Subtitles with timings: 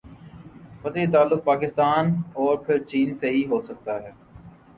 [0.81, 4.11] فطری تعلق پاکستان اور پھر چین سے ہی ہو سکتا ہے۔